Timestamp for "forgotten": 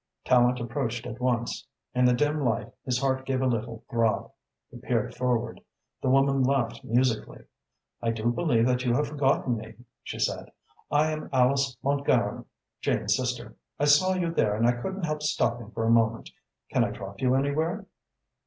9.09-9.57